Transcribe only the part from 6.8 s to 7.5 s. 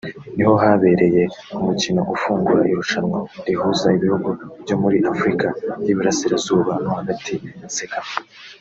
no hagati